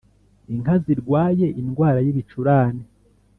Inka 0.51 0.75
zirwaye 0.83 1.47
indwara 1.61 1.99
y’ibicurane 2.05 2.83